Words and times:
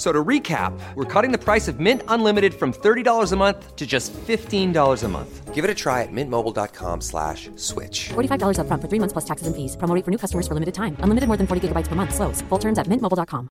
F- 0.00 0.02
So 0.02 0.12
to 0.12 0.24
recap, 0.24 0.72
we're 0.94 1.04
cutting 1.04 1.30
the 1.30 1.36
price 1.36 1.68
of 1.68 1.78
Mint 1.78 2.02
Unlimited 2.08 2.54
from 2.54 2.72
$30 2.72 3.32
a 3.32 3.36
month 3.36 3.76
to 3.76 3.86
just 3.86 4.14
$15 4.14 5.04
a 5.04 5.08
month. 5.08 5.54
Give 5.54 5.62
it 5.62 5.70
a 5.70 5.74
try 5.74 6.00
at 6.02 6.10
mintmobile.com 6.10 7.02
slash 7.02 7.50
switch. 7.56 8.08
$45 8.08 8.56
upfront 8.56 8.80
for 8.80 8.88
three 8.88 8.98
months 8.98 9.12
plus 9.12 9.26
taxes 9.26 9.46
and 9.46 9.54
fees. 9.54 9.76
Promo 9.76 9.94
rate 9.94 10.04
for 10.06 10.10
new 10.10 10.16
customers 10.16 10.48
for 10.48 10.54
limited 10.54 10.72
time. 10.74 10.96
Unlimited 11.04 11.28
more 11.28 11.36
than 11.36 11.46
40 11.46 11.68
gigabytes 11.68 11.86
per 11.88 11.96
month. 11.96 12.14
Slows. 12.14 12.40
Full 12.48 12.58
terms 12.58 12.78
at 12.78 12.86
mintmobile.com. 12.86 13.48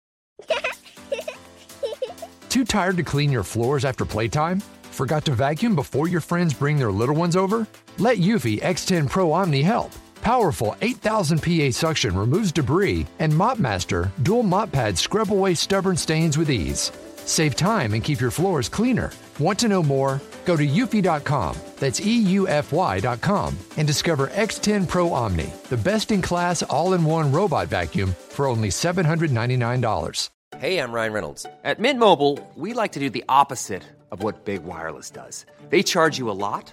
Too 2.50 2.64
tired 2.64 2.98
to 2.98 3.02
clean 3.04 3.32
your 3.32 3.42
floors 3.44 3.86
after 3.86 4.04
playtime? 4.04 4.60
Forgot 4.92 5.24
to 5.24 5.32
vacuum 5.32 5.74
before 5.74 6.08
your 6.08 6.20
friends 6.20 6.52
bring 6.52 6.76
their 6.78 6.92
little 6.92 7.16
ones 7.16 7.36
over? 7.36 7.66
Let 7.98 8.18
Eufy 8.18 8.60
X10 8.60 9.08
Pro 9.08 9.32
Omni 9.32 9.62
help. 9.62 9.90
Powerful 10.24 10.74
8000 10.80 11.42
PA 11.42 11.70
suction 11.70 12.16
removes 12.16 12.50
debris, 12.50 13.06
and 13.18 13.30
MopMaster 13.30 14.10
dual 14.22 14.42
mop 14.42 14.72
pads 14.72 15.02
scrub 15.02 15.30
away 15.30 15.52
stubborn 15.54 15.98
stains 15.98 16.38
with 16.38 16.50
ease. 16.50 16.90
Save 17.26 17.56
time 17.56 17.92
and 17.92 18.02
keep 18.02 18.22
your 18.22 18.30
floors 18.30 18.70
cleaner. 18.70 19.12
Want 19.38 19.58
to 19.58 19.68
know 19.68 19.82
more? 19.82 20.22
Go 20.46 20.56
to 20.56 20.66
eufy.com, 20.66 21.56
that's 21.76 22.00
EUFY.com, 22.00 23.58
and 23.76 23.86
discover 23.86 24.28
X10 24.28 24.88
Pro 24.88 25.10
Omni, 25.10 25.52
the 25.68 25.76
best 25.76 26.10
in 26.10 26.22
class 26.22 26.62
all 26.64 26.94
in 26.94 27.04
one 27.04 27.30
robot 27.30 27.68
vacuum 27.68 28.14
for 28.30 28.46
only 28.46 28.70
$799. 28.70 30.30
Hey, 30.56 30.78
I'm 30.78 30.92
Ryan 30.92 31.12
Reynolds. 31.12 31.46
At 31.64 31.80
Mint 31.80 31.98
Mobile, 31.98 32.38
we 32.54 32.72
like 32.72 32.92
to 32.92 33.00
do 33.00 33.10
the 33.10 33.24
opposite 33.28 33.82
of 34.10 34.22
what 34.22 34.46
Big 34.46 34.64
Wireless 34.64 35.10
does. 35.10 35.44
They 35.68 35.82
charge 35.82 36.16
you 36.16 36.30
a 36.30 36.32
lot, 36.32 36.72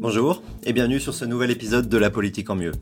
Bonjour 0.00 0.42
et 0.64 0.72
bienvenue 0.72 0.98
sur 0.98 1.12
ce 1.12 1.26
nouvel 1.26 1.50
épisode 1.50 1.90
de 1.90 1.98
La 1.98 2.08
politique 2.08 2.48
en 2.48 2.54
mieux. 2.54 2.72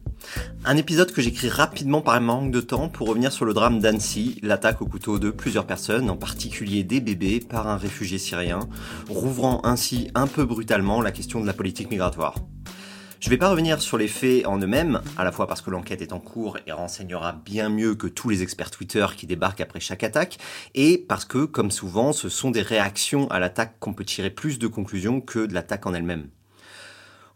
Un 0.64 0.76
épisode 0.76 1.10
que 1.10 1.20
j'écris 1.20 1.48
rapidement 1.48 2.00
par 2.00 2.20
manque 2.20 2.52
de 2.52 2.60
temps 2.60 2.88
pour 2.88 3.08
revenir 3.08 3.32
sur 3.32 3.44
le 3.44 3.52
drame 3.52 3.80
d'Annecy, 3.80 4.38
l'attaque 4.44 4.82
au 4.82 4.86
couteau 4.86 5.18
de 5.18 5.32
plusieurs 5.32 5.66
personnes, 5.66 6.10
en 6.10 6.16
particulier 6.16 6.84
des 6.84 7.00
bébés, 7.00 7.40
par 7.40 7.66
un 7.66 7.76
réfugié 7.76 8.18
syrien, 8.18 8.60
rouvrant 9.08 9.60
ainsi 9.64 10.12
un 10.14 10.28
peu 10.28 10.44
brutalement 10.44 11.02
la 11.02 11.10
question 11.10 11.40
de 11.40 11.46
la 11.48 11.54
politique 11.54 11.90
migratoire. 11.90 12.36
Je 13.18 13.26
ne 13.26 13.30
vais 13.30 13.36
pas 13.36 13.50
revenir 13.50 13.82
sur 13.82 13.98
les 13.98 14.06
faits 14.06 14.46
en 14.46 14.60
eux-mêmes, 14.60 15.00
à 15.16 15.24
la 15.24 15.32
fois 15.32 15.48
parce 15.48 15.60
que 15.60 15.70
l'enquête 15.70 16.02
est 16.02 16.12
en 16.12 16.20
cours 16.20 16.58
et 16.68 16.70
renseignera 16.70 17.32
bien 17.44 17.68
mieux 17.68 17.96
que 17.96 18.06
tous 18.06 18.28
les 18.28 18.44
experts 18.44 18.70
Twitter 18.70 19.04
qui 19.16 19.26
débarquent 19.26 19.60
après 19.60 19.80
chaque 19.80 20.04
attaque, 20.04 20.38
et 20.76 21.04
parce 21.08 21.24
que, 21.24 21.46
comme 21.46 21.72
souvent, 21.72 22.12
ce 22.12 22.28
sont 22.28 22.52
des 22.52 22.62
réactions 22.62 23.28
à 23.28 23.40
l'attaque 23.40 23.74
qu'on 23.80 23.92
peut 23.92 24.04
tirer 24.04 24.30
plus 24.30 24.60
de 24.60 24.68
conclusions 24.68 25.20
que 25.20 25.46
de 25.46 25.52
l'attaque 25.52 25.84
en 25.84 25.94
elle-même. 25.94 26.28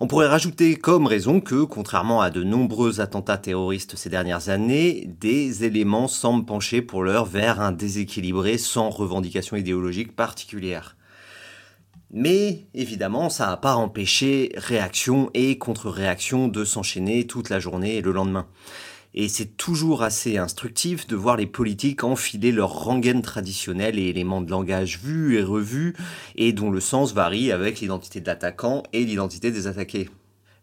On 0.03 0.09
pourrait 0.09 0.27
rajouter 0.27 0.75
comme 0.75 1.07
raison 1.07 1.41
que, 1.41 1.63
contrairement 1.63 2.23
à 2.23 2.31
de 2.31 2.43
nombreux 2.43 3.01
attentats 3.01 3.39
terroristes 3.39 3.95
ces 3.95 4.11
dernières 4.11 4.49
années, 4.49 5.09
des 5.21 5.63
éléments 5.63 6.09
semblent 6.09 6.45
pencher 6.45 6.83
pour 6.83 7.05
l'heure 7.05 7.25
vers 7.25 7.61
un 7.61 7.71
déséquilibré 7.71 8.59
sans 8.59 8.91
revendication 8.91 9.57
idéologique 9.57 10.17
particulière. 10.17 10.97
Mais 12.11 12.67
évidemment, 12.75 13.31
ça 13.31 13.47
n'a 13.47 13.57
pas 13.57 13.77
empêché 13.77 14.51
réaction 14.57 15.31
et 15.35 15.57
contre-réaction 15.57 16.49
de 16.49 16.65
s'enchaîner 16.65 17.29
toute 17.29 17.49
la 17.49 17.61
journée 17.61 17.95
et 17.95 18.03
le 18.03 18.11
lendemain. 18.11 18.49
Et 19.15 19.29
c'est 19.29 19.57
toujours 19.57 20.03
assez 20.03 20.39
instructif 20.39 21.07
de 21.07 21.17
voir 21.17 21.37
les 21.37 21.47
politiques 21.47 22.03
enfiler 22.03 22.51
leur 22.51 22.71
rengaine 22.71 23.21
traditionnelle 23.21 23.99
et 23.99 24.09
éléments 24.09 24.41
de 24.41 24.51
langage 24.51 25.01
vus 25.03 25.37
et 25.37 25.43
revus, 25.43 25.95
et 26.37 26.53
dont 26.53 26.71
le 26.71 26.81
sens 26.81 27.13
varie 27.13 27.53
avec 27.53 27.81
l'identité 27.81 28.21
de 28.21 28.27
l'attaquant 28.27 28.83
et 28.93 29.05
l'identité 29.05 29.51
des 29.51 29.67
attaqués. 29.67 30.09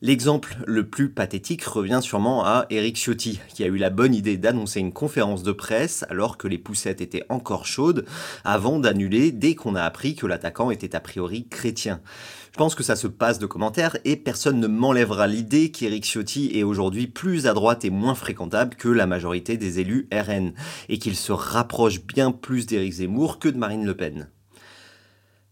L'exemple 0.01 0.55
le 0.65 0.87
plus 0.87 1.09
pathétique 1.09 1.65
revient 1.65 1.99
sûrement 2.01 2.45
à 2.45 2.65
Eric 2.69 2.95
Ciotti, 2.95 3.41
qui 3.49 3.65
a 3.65 3.67
eu 3.67 3.75
la 3.75 3.89
bonne 3.89 4.15
idée 4.15 4.37
d'annoncer 4.37 4.79
une 4.79 4.93
conférence 4.93 5.43
de 5.43 5.51
presse 5.51 6.05
alors 6.09 6.37
que 6.37 6.47
les 6.47 6.57
poussettes 6.57 7.01
étaient 7.01 7.25
encore 7.27 7.65
chaudes, 7.65 8.05
avant 8.45 8.79
d'annuler 8.79 9.33
dès 9.33 9.55
qu'on 9.55 9.75
a 9.75 9.83
appris 9.83 10.15
que 10.15 10.25
l'attaquant 10.25 10.71
était 10.71 10.95
a 10.95 11.01
priori 11.01 11.47
chrétien. 11.49 11.99
Je 12.59 12.61
pense 12.65 12.75
que 12.75 12.83
ça 12.83 12.97
se 12.97 13.07
passe 13.07 13.39
de 13.39 13.45
commentaires 13.45 13.95
et 14.03 14.17
personne 14.17 14.59
ne 14.59 14.67
m'enlèvera 14.67 15.27
l'idée 15.27 15.71
qu'Eric 15.71 16.03
Ciotti 16.03 16.51
est 16.55 16.63
aujourd'hui 16.63 17.07
plus 17.07 17.47
à 17.47 17.53
droite 17.53 17.85
et 17.85 17.89
moins 17.89 18.15
fréquentable 18.15 18.75
que 18.75 18.89
la 18.89 19.07
majorité 19.07 19.55
des 19.55 19.79
élus 19.79 20.09
RN, 20.11 20.51
et 20.89 20.99
qu'il 20.99 21.15
se 21.15 21.31
rapproche 21.31 22.03
bien 22.03 22.33
plus 22.33 22.65
d'Éric 22.65 22.95
Zemmour 22.95 23.39
que 23.39 23.47
de 23.47 23.57
Marine 23.57 23.85
Le 23.85 23.95
Pen. 23.95 24.27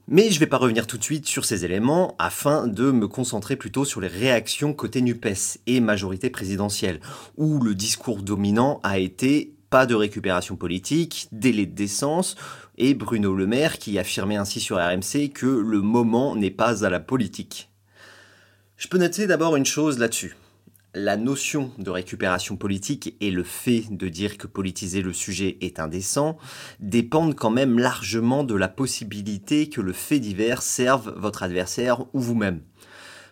Mais 0.09 0.31
je 0.31 0.39
vais 0.41 0.47
pas 0.47 0.57
revenir 0.57 0.85
tout 0.85 0.97
de 0.97 1.03
suite 1.03 1.27
sur 1.27 1.45
ces 1.45 1.63
éléments 1.63 2.13
afin 2.19 2.67
de 2.67 2.91
me 2.91 3.07
concentrer 3.07 3.55
plutôt 3.55 3.85
sur 3.85 4.01
les 4.01 4.09
réactions 4.09 4.73
côté 4.73 5.01
NUPES 5.01 5.59
et 5.65 5.79
majorité 5.79 6.29
présidentielle, 6.29 6.99
où 7.37 7.61
le 7.61 7.73
discours 7.73 8.21
dominant 8.21 8.81
a 8.83 8.99
été 8.99 9.53
pas 9.69 9.85
de 9.85 9.95
récupération 9.95 10.55
politique, 10.55 11.27
délai 11.31 11.65
de 11.65 11.75
décence, 11.75 12.35
et 12.77 12.93
Bruno 12.93 13.35
Le 13.35 13.47
Maire 13.47 13.77
qui 13.77 13.99
affirmait 13.99 14.35
ainsi 14.35 14.59
sur 14.59 14.77
RMC 14.77 15.29
que 15.33 15.45
le 15.45 15.81
moment 15.81 16.35
n'est 16.35 16.51
pas 16.51 16.85
à 16.85 16.89
la 16.89 16.99
politique. 16.99 17.69
Je 18.77 18.87
peux 18.87 18.97
noter 18.97 19.27
d'abord 19.27 19.55
une 19.55 19.65
chose 19.65 19.99
là-dessus 19.99 20.35
la 20.97 21.15
notion 21.15 21.71
de 21.77 21.91
récupération 21.91 22.57
politique 22.57 23.15
et 23.21 23.29
le 23.29 23.43
fait 23.43 23.83
de 23.91 24.07
dire 24.09 24.37
que 24.37 24.47
politiser 24.47 25.01
le 25.01 25.13
sujet 25.13 25.57
est 25.61 25.79
indécent 25.79 26.37
dépendent 26.79 27.35
quand 27.35 27.51
même 27.51 27.77
largement 27.77 28.43
de 28.43 28.55
la 28.55 28.67
possibilité 28.67 29.69
que 29.69 29.81
le 29.81 29.93
fait 29.93 30.19
divers 30.19 30.63
serve 30.63 31.13
votre 31.15 31.43
adversaire 31.43 32.01
ou 32.13 32.19
vous-même. 32.19 32.61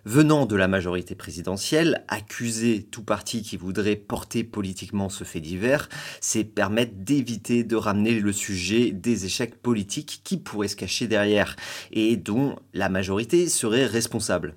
Venant 0.07 0.45
de 0.45 0.55
la 0.55 0.67
majorité 0.67 1.15
présidentielle, 1.15 2.05
accuser 2.07 2.83
tout 2.83 3.01
parti 3.01 3.41
qui 3.41 3.57
voudrait 3.57 3.95
porter 3.95 4.43
politiquement 4.43 5.09
ce 5.09 5.23
fait 5.23 5.39
divers, 5.39 5.89
c'est 6.21 6.43
permettre 6.43 6.93
d'éviter 6.95 7.63
de 7.63 7.75
ramener 7.75 8.19
le 8.19 8.31
sujet 8.31 8.91
des 8.91 9.25
échecs 9.25 9.59
politiques 9.59 10.21
qui 10.23 10.37
pourraient 10.37 10.67
se 10.67 10.75
cacher 10.75 11.07
derrière 11.07 11.55
et 11.91 12.17
dont 12.17 12.55
la 12.75 12.87
majorité 12.87 13.49
serait 13.49 13.87
responsable. 13.87 14.55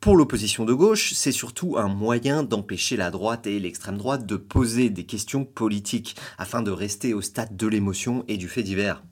Pour 0.00 0.16
l'opposition 0.16 0.64
de 0.64 0.72
gauche, 0.72 1.12
c'est 1.12 1.30
surtout 1.30 1.76
un 1.76 1.88
moyen 1.88 2.42
d'empêcher 2.42 2.96
la 2.96 3.10
droite 3.10 3.46
et 3.46 3.60
l'extrême 3.60 3.98
droite 3.98 4.24
de 4.24 4.36
poser 4.36 4.88
des 4.88 5.04
questions 5.04 5.44
politiques 5.44 6.16
afin 6.38 6.62
de 6.62 6.70
rester 6.70 7.12
au 7.12 7.20
stade 7.20 7.54
de 7.54 7.66
l'émotion 7.66 8.24
et 8.28 8.38
du 8.38 8.48
fait 8.48 8.62
divers. 8.62 9.02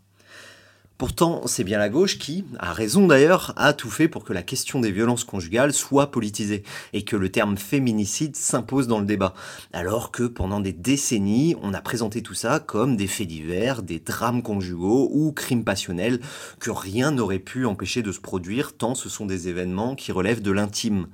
Pourtant, 1.02 1.48
c'est 1.48 1.64
bien 1.64 1.78
la 1.78 1.88
gauche 1.88 2.16
qui, 2.16 2.44
a 2.60 2.72
raison 2.72 3.08
d'ailleurs, 3.08 3.52
a 3.56 3.72
tout 3.72 3.90
fait 3.90 4.06
pour 4.06 4.22
que 4.22 4.32
la 4.32 4.44
question 4.44 4.78
des 4.78 4.92
violences 4.92 5.24
conjugales 5.24 5.72
soit 5.72 6.12
politisée 6.12 6.62
et 6.92 7.02
que 7.02 7.16
le 7.16 7.28
terme 7.28 7.56
féminicide 7.56 8.36
s'impose 8.36 8.86
dans 8.86 9.00
le 9.00 9.04
débat. 9.04 9.34
Alors 9.72 10.12
que 10.12 10.22
pendant 10.22 10.60
des 10.60 10.72
décennies, 10.72 11.56
on 11.60 11.74
a 11.74 11.80
présenté 11.80 12.22
tout 12.22 12.34
ça 12.34 12.60
comme 12.60 12.96
des 12.96 13.08
faits 13.08 13.26
divers, 13.26 13.82
des 13.82 13.98
drames 13.98 14.44
conjugaux 14.44 15.10
ou 15.12 15.32
crimes 15.32 15.64
passionnels 15.64 16.20
que 16.60 16.70
rien 16.70 17.10
n'aurait 17.10 17.40
pu 17.40 17.66
empêcher 17.66 18.02
de 18.02 18.12
se 18.12 18.20
produire 18.20 18.76
tant 18.76 18.94
ce 18.94 19.08
sont 19.08 19.26
des 19.26 19.48
événements 19.48 19.96
qui 19.96 20.12
relèvent 20.12 20.40
de 20.40 20.52
l'intime. 20.52 21.08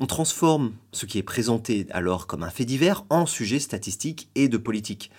On 0.00 0.06
transforme 0.06 0.72
ce 0.90 1.06
qui 1.06 1.16
est 1.16 1.22
présenté 1.22 1.86
alors 1.92 2.26
comme 2.26 2.42
un 2.42 2.50
fait 2.50 2.64
divers 2.64 3.04
en 3.08 3.24
sujet 3.24 3.60
statistique 3.60 4.30
et 4.34 4.48
de 4.48 4.56
politique 4.56 5.12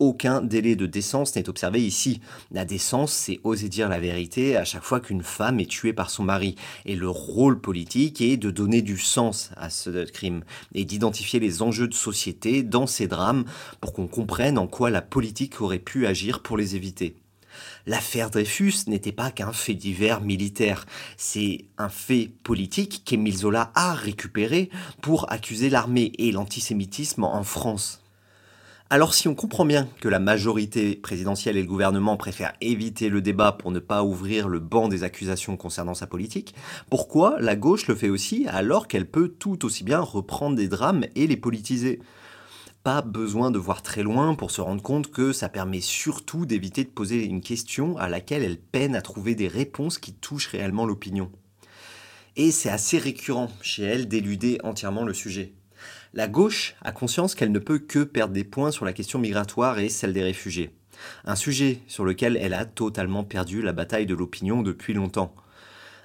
aucun 0.00 0.40
délai 0.40 0.74
de 0.74 0.86
décence 0.86 1.36
n'est 1.36 1.48
observé 1.48 1.80
ici. 1.80 2.20
La 2.50 2.64
décence, 2.64 3.12
c'est 3.12 3.38
oser 3.44 3.68
dire 3.68 3.88
la 3.88 4.00
vérité 4.00 4.56
à 4.56 4.64
chaque 4.64 4.82
fois 4.82 4.98
qu'une 4.98 5.22
femme 5.22 5.60
est 5.60 5.70
tuée 5.70 5.92
par 5.92 6.10
son 6.10 6.24
mari. 6.24 6.56
Et 6.86 6.96
le 6.96 7.08
rôle 7.08 7.60
politique 7.60 8.20
est 8.20 8.36
de 8.36 8.50
donner 8.50 8.82
du 8.82 8.98
sens 8.98 9.50
à 9.56 9.70
ce 9.70 10.04
crime 10.10 10.42
et 10.74 10.84
d'identifier 10.84 11.38
les 11.38 11.62
enjeux 11.62 11.86
de 11.86 11.94
société 11.94 12.62
dans 12.62 12.86
ces 12.86 13.06
drames 13.06 13.44
pour 13.80 13.92
qu'on 13.92 14.08
comprenne 14.08 14.58
en 14.58 14.66
quoi 14.66 14.90
la 14.90 15.02
politique 15.02 15.60
aurait 15.60 15.78
pu 15.78 16.06
agir 16.06 16.42
pour 16.42 16.56
les 16.56 16.74
éviter. 16.74 17.14
L'affaire 17.86 18.30
Dreyfus 18.30 18.86
n'était 18.86 19.12
pas 19.12 19.30
qu'un 19.30 19.52
fait 19.52 19.74
divers 19.74 20.20
militaire, 20.20 20.86
c'est 21.16 21.64
un 21.78 21.88
fait 21.88 22.30
politique 22.42 23.02
qu'Émile 23.04 23.38
Zola 23.38 23.72
a 23.74 23.92
récupéré 23.94 24.70
pour 25.00 25.30
accuser 25.32 25.70
l'armée 25.70 26.12
et 26.18 26.32
l'antisémitisme 26.32 27.24
en 27.24 27.42
France. 27.42 27.99
Alors 28.92 29.14
si 29.14 29.28
on 29.28 29.36
comprend 29.36 29.64
bien 29.64 29.88
que 30.00 30.08
la 30.08 30.18
majorité 30.18 30.96
présidentielle 30.96 31.56
et 31.56 31.62
le 31.62 31.68
gouvernement 31.68 32.16
préfèrent 32.16 32.54
éviter 32.60 33.08
le 33.08 33.22
débat 33.22 33.52
pour 33.52 33.70
ne 33.70 33.78
pas 33.78 34.02
ouvrir 34.02 34.48
le 34.48 34.58
banc 34.58 34.88
des 34.88 35.04
accusations 35.04 35.56
concernant 35.56 35.94
sa 35.94 36.08
politique, 36.08 36.56
pourquoi 36.90 37.36
la 37.38 37.54
gauche 37.54 37.86
le 37.86 37.94
fait 37.94 38.08
aussi 38.08 38.48
alors 38.48 38.88
qu'elle 38.88 39.08
peut 39.08 39.28
tout 39.28 39.64
aussi 39.64 39.84
bien 39.84 40.00
reprendre 40.00 40.56
des 40.56 40.66
drames 40.66 41.04
et 41.14 41.28
les 41.28 41.36
politiser? 41.36 42.00
Pas 42.82 43.00
besoin 43.00 43.52
de 43.52 43.60
voir 43.60 43.82
très 43.82 44.02
loin 44.02 44.34
pour 44.34 44.50
se 44.50 44.60
rendre 44.60 44.82
compte 44.82 45.12
que 45.12 45.32
ça 45.32 45.48
permet 45.48 45.80
surtout 45.80 46.44
d'éviter 46.44 46.82
de 46.82 46.88
poser 46.88 47.24
une 47.24 47.42
question 47.42 47.96
à 47.96 48.08
laquelle 48.08 48.42
elle 48.42 48.58
peine 48.58 48.96
à 48.96 49.02
trouver 49.02 49.36
des 49.36 49.46
réponses 49.46 49.98
qui 49.98 50.14
touchent 50.14 50.48
réellement 50.48 50.84
l'opinion. 50.84 51.30
Et 52.34 52.50
c'est 52.50 52.70
assez 52.70 52.98
récurrent 52.98 53.52
chez 53.62 53.84
elle 53.84 54.08
d'éluder 54.08 54.58
entièrement 54.64 55.04
le 55.04 55.14
sujet. 55.14 55.54
La 56.12 56.26
gauche 56.26 56.74
a 56.82 56.90
conscience 56.90 57.36
qu'elle 57.36 57.52
ne 57.52 57.60
peut 57.60 57.78
que 57.78 58.00
perdre 58.00 58.34
des 58.34 58.42
points 58.42 58.72
sur 58.72 58.84
la 58.84 58.92
question 58.92 59.20
migratoire 59.20 59.78
et 59.78 59.88
celle 59.88 60.12
des 60.12 60.24
réfugiés. 60.24 60.74
Un 61.24 61.36
sujet 61.36 61.80
sur 61.86 62.04
lequel 62.04 62.36
elle 62.36 62.52
a 62.52 62.64
totalement 62.64 63.22
perdu 63.22 63.62
la 63.62 63.72
bataille 63.72 64.06
de 64.06 64.14
l'opinion 64.14 64.62
depuis 64.62 64.92
longtemps. 64.92 65.32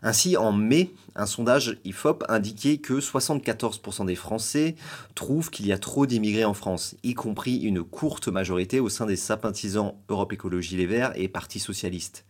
Ainsi, 0.03 0.37
en 0.37 0.51
mai, 0.51 0.91
un 1.15 1.25
sondage 1.25 1.79
IFOP 1.83 2.23
indiquait 2.29 2.77
que 2.77 2.99
74% 2.99 4.05
des 4.05 4.15
Français 4.15 4.75
trouvent 5.15 5.49
qu'il 5.49 5.65
y 5.65 5.71
a 5.71 5.79
trop 5.79 6.05
d'immigrés 6.05 6.45
en 6.45 6.53
France, 6.53 6.95
y 7.01 7.15
compris 7.15 7.57
une 7.57 7.83
courte 7.83 8.27
majorité 8.27 8.79
au 8.79 8.89
sein 8.89 9.07
des 9.07 9.15
sympathisants 9.15 9.99
Europe 10.07 10.33
Écologie 10.33 10.77
Les 10.77 10.85
Verts 10.85 11.13
et 11.15 11.27
Parti 11.27 11.59
Socialiste. 11.59 12.25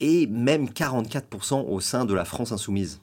Et 0.00 0.26
même 0.26 0.66
44% 0.66 1.64
au 1.66 1.80
sein 1.80 2.04
de 2.04 2.12
la 2.12 2.26
France 2.26 2.52
Insoumise. 2.52 3.00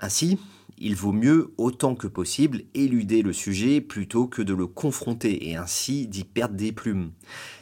Ainsi, 0.00 0.38
il 0.80 0.94
vaut 0.94 1.12
mieux 1.12 1.52
autant 1.58 1.94
que 1.94 2.06
possible 2.06 2.62
éluder 2.74 3.22
le 3.22 3.32
sujet 3.32 3.80
plutôt 3.80 4.26
que 4.26 4.42
de 4.42 4.54
le 4.54 4.66
confronter 4.66 5.48
et 5.48 5.56
ainsi 5.56 6.06
d'y 6.06 6.24
perdre 6.24 6.54
des 6.54 6.72
plumes. 6.72 7.12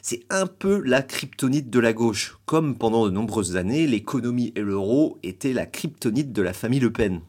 C'est 0.03 0.25
un 0.31 0.47
peu 0.47 0.83
la 0.85 1.03
kryptonite 1.03 1.71
de 1.71 1.81
la 1.81 1.93
gauche, 1.93 2.39
comme 2.47 2.77
pendant 2.77 3.07
de 3.07 3.11
nombreuses 3.11 3.57
années 3.57 3.87
l'économie 3.87 4.53
et 4.57 4.61
l'euro 4.61 5.19
étaient 5.23 5.53
la 5.53 5.67
kryptonite 5.67 6.33
de 6.33 6.43
la 6.43 6.53
famille 6.53 6.81
Le 6.81 6.93
Pen. 6.93 7.21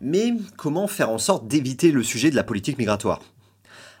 Mais 0.00 0.32
comment 0.56 0.86
faire 0.86 1.10
en 1.10 1.18
sorte 1.18 1.46
d'éviter 1.46 1.92
le 1.92 2.02
sujet 2.02 2.30
de 2.30 2.36
la 2.36 2.44
politique 2.44 2.78
migratoire? 2.78 3.22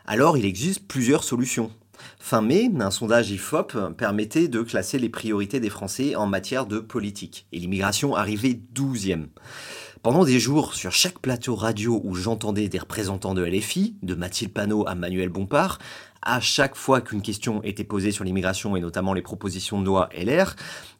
Alors 0.04 0.36
il 0.36 0.44
existe 0.44 0.86
plusieurs 0.86 1.24
solutions. 1.24 1.70
Fin 2.18 2.42
mai, 2.42 2.70
un 2.80 2.90
sondage 2.90 3.30
IFOP 3.30 3.94
permettait 3.96 4.48
de 4.48 4.62
classer 4.62 4.98
les 4.98 5.08
priorités 5.08 5.60
des 5.60 5.70
Français 5.70 6.16
en 6.16 6.26
matière 6.26 6.66
de 6.66 6.80
politique, 6.80 7.46
et 7.52 7.58
l'immigration 7.58 8.16
arrivait 8.16 8.58
12e. 8.74 9.26
Pendant 10.02 10.24
des 10.24 10.40
jours, 10.40 10.74
sur 10.74 10.90
chaque 10.90 11.20
plateau 11.20 11.54
radio 11.54 12.00
où 12.02 12.16
j'entendais 12.16 12.68
des 12.68 12.80
représentants 12.80 13.34
de 13.34 13.44
LFI, 13.44 13.94
de 14.02 14.16
Mathilde 14.16 14.52
Panot 14.52 14.84
à 14.88 14.96
Manuel 14.96 15.28
Bompard, 15.28 15.78
à 16.22 16.40
chaque 16.40 16.74
fois 16.74 17.00
qu'une 17.00 17.22
question 17.22 17.62
était 17.62 17.84
posée 17.84 18.10
sur 18.10 18.24
l'immigration 18.24 18.74
et 18.74 18.80
notamment 18.80 19.14
les 19.14 19.22
propositions 19.22 19.80
de 19.80 19.86
loi 19.86 20.08
LR, 20.12 20.56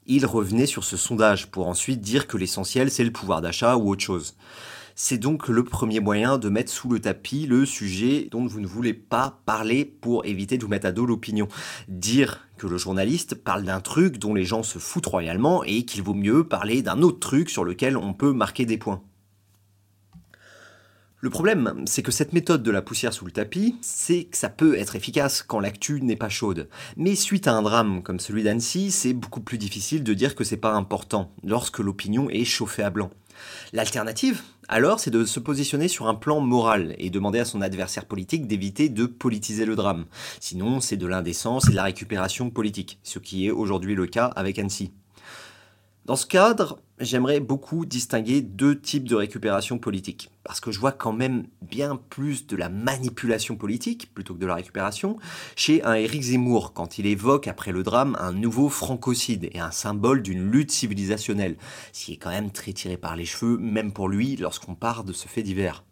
ils 0.06 0.24
revenaient 0.24 0.66
sur 0.66 0.84
ce 0.84 0.96
sondage 0.96 1.48
pour 1.48 1.66
ensuite 1.66 2.00
dire 2.00 2.28
que 2.28 2.36
l'essentiel 2.36 2.92
c'est 2.92 3.02
le 3.02 3.10
pouvoir 3.10 3.40
d'achat 3.40 3.74
ou 3.74 3.90
autre 3.90 4.04
chose. 4.04 4.36
C'est 4.94 5.18
donc 5.18 5.48
le 5.48 5.64
premier 5.64 6.00
moyen 6.00 6.38
de 6.38 6.48
mettre 6.48 6.70
sous 6.70 6.88
le 6.88 7.00
tapis 7.00 7.46
le 7.46 7.64
sujet 7.64 8.28
dont 8.30 8.46
vous 8.46 8.60
ne 8.60 8.66
voulez 8.66 8.94
pas 8.94 9.40
parler 9.46 9.84
pour 9.84 10.24
éviter 10.26 10.58
de 10.58 10.62
vous 10.62 10.68
mettre 10.68 10.86
à 10.86 10.92
dos 10.92 11.06
l'opinion. 11.06 11.48
Dire 11.88 12.46
que 12.58 12.66
le 12.66 12.76
journaliste 12.76 13.34
parle 13.34 13.64
d'un 13.64 13.80
truc 13.80 14.18
dont 14.18 14.34
les 14.34 14.44
gens 14.44 14.62
se 14.62 14.78
foutent 14.78 15.06
royalement 15.06 15.64
et 15.64 15.84
qu'il 15.84 16.02
vaut 16.02 16.14
mieux 16.14 16.44
parler 16.44 16.82
d'un 16.82 17.02
autre 17.02 17.20
truc 17.20 17.50
sur 17.50 17.64
lequel 17.64 17.96
on 17.96 18.12
peut 18.12 18.32
marquer 18.32 18.66
des 18.66 18.78
points. 18.78 19.02
Le 21.24 21.30
problème, 21.30 21.84
c'est 21.86 22.02
que 22.02 22.10
cette 22.10 22.32
méthode 22.32 22.64
de 22.64 22.72
la 22.72 22.82
poussière 22.82 23.12
sous 23.12 23.24
le 23.24 23.30
tapis, 23.30 23.76
c'est 23.80 24.24
que 24.24 24.36
ça 24.36 24.48
peut 24.48 24.76
être 24.76 24.96
efficace 24.96 25.42
quand 25.42 25.60
l'actu 25.60 26.02
n'est 26.02 26.16
pas 26.16 26.28
chaude. 26.28 26.68
Mais 26.96 27.14
suite 27.14 27.46
à 27.46 27.54
un 27.54 27.62
drame 27.62 28.02
comme 28.02 28.18
celui 28.18 28.42
d'Annecy, 28.42 28.90
c'est 28.90 29.12
beaucoup 29.12 29.40
plus 29.40 29.56
difficile 29.56 30.02
de 30.02 30.14
dire 30.14 30.34
que 30.34 30.42
c'est 30.42 30.56
pas 30.56 30.74
important, 30.74 31.32
lorsque 31.44 31.78
l'opinion 31.78 32.28
est 32.28 32.44
chauffée 32.44 32.82
à 32.82 32.90
blanc. 32.90 33.12
L'alternative, 33.72 34.42
alors, 34.68 35.00
c'est 35.00 35.10
de 35.10 35.24
se 35.24 35.40
positionner 35.40 35.88
sur 35.88 36.06
un 36.06 36.14
plan 36.14 36.40
moral 36.40 36.94
et 36.98 37.10
demander 37.10 37.40
à 37.40 37.44
son 37.44 37.60
adversaire 37.60 38.06
politique 38.06 38.46
d'éviter 38.46 38.88
de 38.88 39.06
politiser 39.06 39.66
le 39.66 39.76
drame. 39.76 40.06
Sinon, 40.40 40.80
c'est 40.80 40.96
de 40.96 41.06
l'indécence 41.06 41.68
et 41.68 41.72
de 41.72 41.76
la 41.76 41.82
récupération 41.82 42.48
politique, 42.48 42.98
ce 43.02 43.18
qui 43.18 43.46
est 43.46 43.50
aujourd'hui 43.50 43.94
le 43.94 44.06
cas 44.06 44.26
avec 44.26 44.58
Annecy. 44.58 44.92
Dans 46.06 46.16
ce 46.16 46.26
cadre, 46.26 46.78
j'aimerais 47.02 47.40
beaucoup 47.40 47.84
distinguer 47.84 48.40
deux 48.40 48.80
types 48.80 49.08
de 49.08 49.14
récupération 49.14 49.78
politique, 49.78 50.30
parce 50.44 50.60
que 50.60 50.70
je 50.70 50.80
vois 50.80 50.92
quand 50.92 51.12
même 51.12 51.46
bien 51.60 51.96
plus 51.96 52.46
de 52.46 52.56
la 52.56 52.68
manipulation 52.68 53.56
politique, 53.56 54.14
plutôt 54.14 54.34
que 54.34 54.40
de 54.40 54.46
la 54.46 54.54
récupération, 54.54 55.18
chez 55.56 55.82
un 55.84 55.94
Éric 55.94 56.22
Zemmour, 56.22 56.72
quand 56.72 56.98
il 56.98 57.06
évoque 57.06 57.48
après 57.48 57.72
le 57.72 57.82
drame 57.82 58.16
un 58.20 58.32
nouveau 58.32 58.68
francocide 58.68 59.50
et 59.52 59.58
un 59.58 59.70
symbole 59.70 60.22
d'une 60.22 60.50
lutte 60.50 60.70
civilisationnelle, 60.70 61.56
ce 61.92 62.06
qui 62.06 62.12
est 62.14 62.18
quand 62.18 62.30
même 62.30 62.50
très 62.50 62.72
tiré 62.72 62.96
par 62.96 63.16
les 63.16 63.24
cheveux, 63.24 63.58
même 63.58 63.92
pour 63.92 64.08
lui, 64.08 64.36
lorsqu'on 64.36 64.74
part 64.74 65.04
de 65.04 65.12
ce 65.12 65.28
fait 65.28 65.42
divers. 65.42 65.84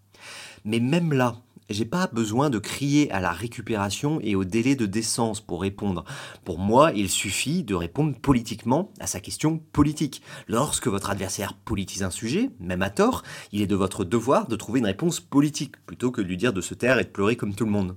Mais 0.64 0.80
même 0.80 1.12
là, 1.12 1.36
j'ai 1.70 1.84
pas 1.84 2.08
besoin 2.08 2.50
de 2.50 2.58
crier 2.58 3.10
à 3.12 3.20
la 3.20 3.30
récupération 3.30 4.20
et 4.22 4.34
au 4.34 4.44
délai 4.44 4.74
de 4.74 4.86
décence 4.86 5.40
pour 5.40 5.62
répondre. 5.62 6.04
Pour 6.44 6.58
moi, 6.58 6.92
il 6.94 7.08
suffit 7.08 7.62
de 7.62 7.74
répondre 7.74 8.16
politiquement 8.20 8.92
à 9.00 9.06
sa 9.06 9.20
question 9.20 9.58
politique. 9.72 10.22
Lorsque 10.48 10.88
votre 10.88 11.10
adversaire 11.10 11.54
politise 11.54 12.02
un 12.02 12.10
sujet, 12.10 12.50
même 12.58 12.82
à 12.82 12.90
tort, 12.90 13.22
il 13.52 13.62
est 13.62 13.66
de 13.66 13.76
votre 13.76 14.04
devoir 14.04 14.48
de 14.48 14.56
trouver 14.56 14.80
une 14.80 14.86
réponse 14.86 15.20
politique 15.20 15.76
plutôt 15.86 16.10
que 16.10 16.20
de 16.20 16.26
lui 16.26 16.36
dire 16.36 16.52
de 16.52 16.60
se 16.60 16.74
taire 16.74 16.98
et 16.98 17.04
de 17.04 17.08
pleurer 17.08 17.36
comme 17.36 17.54
tout 17.54 17.64
le 17.64 17.70
monde. 17.70 17.96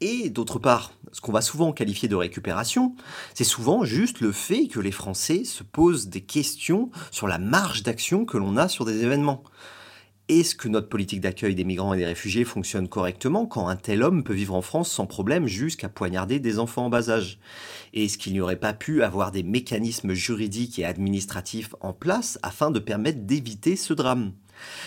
Et 0.00 0.30
d'autre 0.30 0.58
part, 0.58 0.92
ce 1.12 1.20
qu'on 1.20 1.32
va 1.32 1.40
souvent 1.40 1.72
qualifier 1.72 2.08
de 2.08 2.14
récupération, 2.14 2.94
c'est 3.34 3.42
souvent 3.42 3.84
juste 3.84 4.20
le 4.20 4.30
fait 4.30 4.68
que 4.68 4.78
les 4.78 4.92
Français 4.92 5.44
se 5.44 5.64
posent 5.64 6.08
des 6.08 6.20
questions 6.20 6.90
sur 7.10 7.26
la 7.26 7.38
marge 7.38 7.82
d'action 7.82 8.24
que 8.24 8.36
l'on 8.36 8.56
a 8.56 8.68
sur 8.68 8.84
des 8.84 9.02
événements. 9.02 9.42
Est-ce 10.28 10.54
que 10.54 10.68
notre 10.68 10.90
politique 10.90 11.22
d'accueil 11.22 11.54
des 11.54 11.64
migrants 11.64 11.94
et 11.94 11.96
des 11.96 12.04
réfugiés 12.04 12.44
fonctionne 12.44 12.86
correctement 12.86 13.46
quand 13.46 13.66
un 13.66 13.76
tel 13.76 14.02
homme 14.02 14.22
peut 14.22 14.34
vivre 14.34 14.54
en 14.54 14.60
France 14.60 14.90
sans 14.90 15.06
problème 15.06 15.46
jusqu'à 15.46 15.88
poignarder 15.88 16.38
des 16.38 16.58
enfants 16.58 16.84
en 16.84 16.90
bas 16.90 17.08
âge? 17.08 17.38
Est-ce 17.94 18.18
qu'il 18.18 18.34
n'y 18.34 18.40
aurait 18.42 18.56
pas 18.56 18.74
pu 18.74 19.02
avoir 19.02 19.32
des 19.32 19.42
mécanismes 19.42 20.12
juridiques 20.12 20.78
et 20.78 20.84
administratifs 20.84 21.74
en 21.80 21.94
place 21.94 22.38
afin 22.42 22.70
de 22.70 22.78
permettre 22.78 23.20
d'éviter 23.20 23.74
ce 23.74 23.94
drame? 23.94 24.32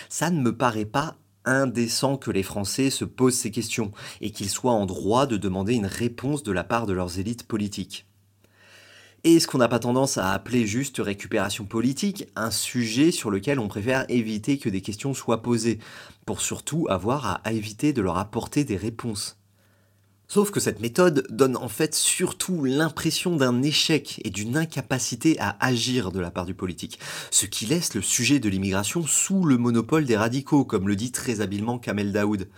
Ça 0.08 0.30
ne 0.30 0.40
me 0.40 0.56
paraît 0.56 0.84
pas 0.84 1.16
indécent 1.44 2.18
que 2.18 2.30
les 2.30 2.44
Français 2.44 2.90
se 2.90 3.04
posent 3.04 3.34
ces 3.34 3.50
questions 3.50 3.90
et 4.20 4.30
qu'ils 4.30 4.48
soient 4.48 4.70
en 4.70 4.86
droit 4.86 5.26
de 5.26 5.36
demander 5.36 5.74
une 5.74 5.86
réponse 5.86 6.44
de 6.44 6.52
la 6.52 6.62
part 6.62 6.86
de 6.86 6.92
leurs 6.92 7.18
élites 7.18 7.48
politiques. 7.48 8.06
Et 9.24 9.38
ce 9.38 9.46
qu'on 9.46 9.58
n'a 9.58 9.68
pas 9.68 9.78
tendance 9.78 10.18
à 10.18 10.32
appeler 10.32 10.66
juste 10.66 10.98
récupération 10.98 11.64
politique, 11.64 12.26
un 12.34 12.50
sujet 12.50 13.12
sur 13.12 13.30
lequel 13.30 13.60
on 13.60 13.68
préfère 13.68 14.04
éviter 14.08 14.58
que 14.58 14.68
des 14.68 14.80
questions 14.80 15.14
soient 15.14 15.42
posées, 15.42 15.78
pour 16.26 16.40
surtout 16.40 16.86
avoir 16.90 17.40
à 17.44 17.52
éviter 17.52 17.92
de 17.92 18.02
leur 18.02 18.18
apporter 18.18 18.64
des 18.64 18.76
réponses? 18.76 19.38
Sauf 20.26 20.50
que 20.50 20.60
cette 20.60 20.80
méthode 20.80 21.26
donne 21.28 21.56
en 21.56 21.68
fait 21.68 21.94
surtout 21.94 22.64
l'impression 22.64 23.36
d'un 23.36 23.62
échec 23.62 24.20
et 24.24 24.30
d'une 24.30 24.56
incapacité 24.56 25.38
à 25.38 25.56
agir 25.60 26.10
de 26.10 26.20
la 26.20 26.30
part 26.30 26.46
du 26.46 26.54
politique, 26.54 26.98
ce 27.30 27.46
qui 27.46 27.66
laisse 27.66 27.94
le 27.94 28.02
sujet 28.02 28.40
de 28.40 28.48
l'immigration 28.48 29.06
sous 29.06 29.44
le 29.44 29.58
monopole 29.58 30.06
des 30.06 30.16
radicaux, 30.16 30.64
comme 30.64 30.88
le 30.88 30.96
dit 30.96 31.12
très 31.12 31.42
habilement 31.42 31.78
Kamel 31.78 32.12
Daoud. 32.12 32.48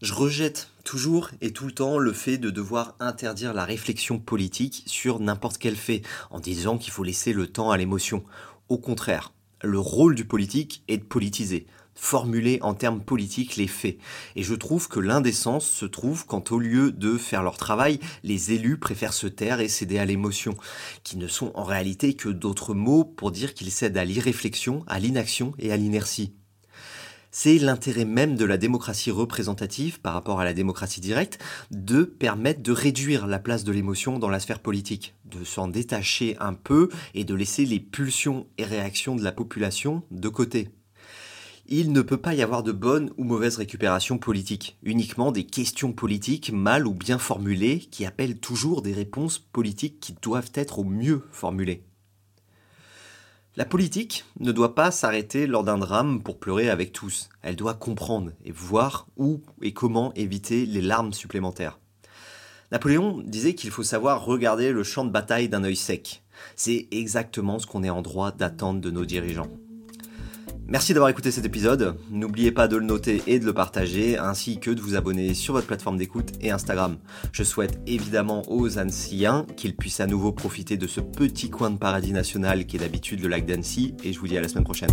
Je 0.00 0.14
rejette 0.14 0.70
toujours 0.84 1.30
et 1.40 1.52
tout 1.52 1.66
le 1.66 1.72
temps 1.72 1.98
le 1.98 2.12
fait 2.12 2.38
de 2.38 2.50
devoir 2.50 2.94
interdire 3.00 3.52
la 3.52 3.64
réflexion 3.64 4.20
politique 4.20 4.84
sur 4.86 5.18
n'importe 5.18 5.58
quel 5.58 5.74
fait, 5.74 6.02
en 6.30 6.38
disant 6.38 6.78
qu'il 6.78 6.92
faut 6.92 7.02
laisser 7.02 7.32
le 7.32 7.48
temps 7.48 7.72
à 7.72 7.76
l'émotion. 7.76 8.22
Au 8.68 8.78
contraire, 8.78 9.32
le 9.60 9.80
rôle 9.80 10.14
du 10.14 10.24
politique 10.24 10.84
est 10.86 10.98
de 10.98 11.04
politiser, 11.04 11.66
formuler 11.96 12.60
en 12.62 12.74
termes 12.74 13.02
politiques 13.02 13.56
les 13.56 13.66
faits. 13.66 13.98
Et 14.36 14.44
je 14.44 14.54
trouve 14.54 14.86
que 14.86 15.00
l'indécence 15.00 15.66
se 15.66 15.84
trouve 15.84 16.26
quand 16.26 16.52
au 16.52 16.60
lieu 16.60 16.92
de 16.92 17.18
faire 17.18 17.42
leur 17.42 17.56
travail, 17.56 17.98
les 18.22 18.52
élus 18.52 18.78
préfèrent 18.78 19.12
se 19.12 19.26
taire 19.26 19.58
et 19.58 19.66
céder 19.66 19.98
à 19.98 20.04
l'émotion, 20.04 20.56
qui 21.02 21.16
ne 21.16 21.26
sont 21.26 21.50
en 21.56 21.64
réalité 21.64 22.14
que 22.14 22.28
d'autres 22.28 22.72
mots 22.72 23.04
pour 23.04 23.32
dire 23.32 23.52
qu'ils 23.52 23.72
cèdent 23.72 23.98
à 23.98 24.04
l'irréflexion, 24.04 24.84
à 24.86 25.00
l'inaction 25.00 25.54
et 25.58 25.72
à 25.72 25.76
l'inertie. 25.76 26.34
C'est 27.40 27.58
l'intérêt 27.58 28.04
même 28.04 28.34
de 28.34 28.44
la 28.44 28.56
démocratie 28.56 29.12
représentative 29.12 30.00
par 30.00 30.14
rapport 30.14 30.40
à 30.40 30.44
la 30.44 30.54
démocratie 30.54 31.00
directe 31.00 31.38
de 31.70 32.02
permettre 32.02 32.64
de 32.64 32.72
réduire 32.72 33.28
la 33.28 33.38
place 33.38 33.62
de 33.62 33.70
l'émotion 33.70 34.18
dans 34.18 34.28
la 34.28 34.40
sphère 34.40 34.58
politique, 34.58 35.14
de 35.24 35.44
s'en 35.44 35.68
détacher 35.68 36.36
un 36.40 36.52
peu 36.52 36.88
et 37.14 37.22
de 37.22 37.36
laisser 37.36 37.64
les 37.64 37.78
pulsions 37.78 38.48
et 38.58 38.64
réactions 38.64 39.14
de 39.14 39.22
la 39.22 39.30
population 39.30 40.02
de 40.10 40.28
côté. 40.28 40.70
Il 41.68 41.92
ne 41.92 42.02
peut 42.02 42.16
pas 42.16 42.34
y 42.34 42.42
avoir 42.42 42.64
de 42.64 42.72
bonne 42.72 43.12
ou 43.18 43.22
mauvaise 43.22 43.58
récupération 43.58 44.18
politique, 44.18 44.76
uniquement 44.82 45.30
des 45.30 45.44
questions 45.44 45.92
politiques 45.92 46.50
mal 46.52 46.88
ou 46.88 46.92
bien 46.92 47.18
formulées 47.18 47.78
qui 47.78 48.04
appellent 48.04 48.40
toujours 48.40 48.82
des 48.82 48.94
réponses 48.94 49.38
politiques 49.38 50.00
qui 50.00 50.16
doivent 50.20 50.50
être 50.54 50.80
au 50.80 50.84
mieux 50.84 51.22
formulées. 51.30 51.87
La 53.58 53.64
politique 53.64 54.24
ne 54.38 54.52
doit 54.52 54.76
pas 54.76 54.92
s'arrêter 54.92 55.48
lors 55.48 55.64
d'un 55.64 55.78
drame 55.78 56.22
pour 56.22 56.38
pleurer 56.38 56.70
avec 56.70 56.92
tous. 56.92 57.28
Elle 57.42 57.56
doit 57.56 57.74
comprendre 57.74 58.30
et 58.44 58.52
voir 58.52 59.08
où 59.16 59.42
et 59.62 59.72
comment 59.72 60.14
éviter 60.14 60.64
les 60.64 60.80
larmes 60.80 61.12
supplémentaires. 61.12 61.80
Napoléon 62.70 63.20
disait 63.26 63.56
qu'il 63.56 63.72
faut 63.72 63.82
savoir 63.82 64.24
regarder 64.24 64.70
le 64.70 64.84
champ 64.84 65.04
de 65.04 65.10
bataille 65.10 65.48
d'un 65.48 65.64
œil 65.64 65.74
sec. 65.74 66.22
C'est 66.54 66.86
exactement 66.92 67.58
ce 67.58 67.66
qu'on 67.66 67.82
est 67.82 67.90
en 67.90 68.00
droit 68.00 68.30
d'attendre 68.30 68.80
de 68.80 68.92
nos 68.92 69.04
dirigeants. 69.04 69.50
Merci 70.70 70.92
d'avoir 70.92 71.08
écouté 71.08 71.30
cet 71.30 71.46
épisode. 71.46 71.96
N'oubliez 72.10 72.52
pas 72.52 72.68
de 72.68 72.76
le 72.76 72.84
noter 72.84 73.22
et 73.26 73.38
de 73.38 73.46
le 73.46 73.54
partager, 73.54 74.18
ainsi 74.18 74.60
que 74.60 74.70
de 74.70 74.82
vous 74.82 74.96
abonner 74.96 75.32
sur 75.32 75.54
votre 75.54 75.66
plateforme 75.66 75.96
d'écoute 75.96 76.32
et 76.42 76.50
Instagram. 76.50 76.98
Je 77.32 77.42
souhaite 77.42 77.80
évidemment 77.86 78.42
aux 78.50 78.78
Annecyens 78.78 79.46
qu'ils 79.56 79.76
puissent 79.76 80.00
à 80.00 80.06
nouveau 80.06 80.30
profiter 80.30 80.76
de 80.76 80.86
ce 80.86 81.00
petit 81.00 81.48
coin 81.48 81.70
de 81.70 81.78
paradis 81.78 82.12
national 82.12 82.66
qui 82.66 82.76
est 82.76 82.80
d'habitude 82.80 83.22
le 83.22 83.28
lac 83.28 83.46
d'Annecy, 83.46 83.94
et 84.04 84.12
je 84.12 84.20
vous 84.20 84.28
dis 84.28 84.36
à 84.36 84.42
la 84.42 84.48
semaine 84.48 84.64
prochaine. 84.64 84.90